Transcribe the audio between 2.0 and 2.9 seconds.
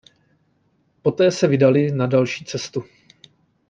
další cestu.